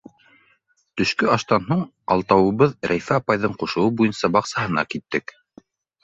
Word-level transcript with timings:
Төшкө 0.99 1.27
аштан 1.33 1.65
һуң 1.67 1.83
алтауыбыҙ 2.15 2.73
Рәйфә 2.91 3.19
апайҙың 3.21 3.53
ҡушыуы 3.65 3.91
буйынса 3.99 4.31
баҡсаһына 4.37 4.85
киттек. 4.95 5.35